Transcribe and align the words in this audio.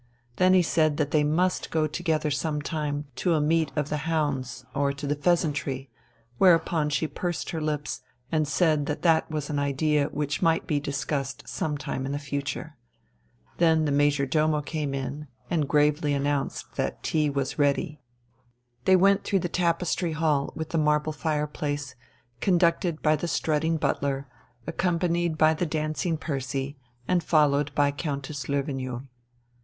Then 0.37 0.55
he 0.55 0.63
said 0.63 0.97
that 0.97 1.11
they 1.11 1.23
must 1.23 1.69
go 1.69 1.85
together 1.85 2.31
some 2.31 2.59
time 2.59 3.05
to 3.17 3.35
a 3.35 3.39
meet 3.39 3.71
of 3.75 3.89
the 3.89 3.97
hounds 4.09 4.65
or 4.73 4.91
to 4.91 5.05
the 5.05 5.13
"Pheasantry," 5.15 5.91
whereupon 6.39 6.89
she 6.89 7.05
pursed 7.05 7.51
her 7.51 7.61
lips 7.61 8.01
and 8.31 8.47
said 8.47 8.87
that 8.87 9.03
that 9.03 9.29
was 9.29 9.51
an 9.51 9.59
idea 9.59 10.07
which 10.07 10.41
might 10.41 10.65
be 10.65 10.79
discussed 10.79 11.47
some 11.47 11.77
time 11.77 12.07
in 12.07 12.13
the 12.13 12.17
future. 12.17 12.77
Then 13.59 13.85
the 13.85 13.91
major 13.91 14.25
domo 14.25 14.61
came 14.61 14.95
in 14.95 15.27
and 15.51 15.69
gravely 15.69 16.15
announced 16.15 16.73
that 16.77 17.03
tea 17.03 17.29
was 17.29 17.59
ready. 17.59 18.01
They 18.85 18.95
went 18.95 19.23
through 19.23 19.41
the 19.45 19.49
tapestry 19.49 20.13
hall 20.13 20.51
with 20.55 20.69
the 20.69 20.79
marble 20.79 21.13
fireplace, 21.13 21.93
conducted 22.39 23.03
by 23.03 23.15
the 23.17 23.27
strutting 23.27 23.77
butler, 23.77 24.27
accompanied 24.65 25.37
by 25.37 25.53
the 25.53 25.67
dancing 25.67 26.17
Percy, 26.17 26.75
and 27.07 27.23
followed 27.23 27.71
by 27.75 27.91
Countess 27.91 28.45
Löwenjoul. 28.47 29.03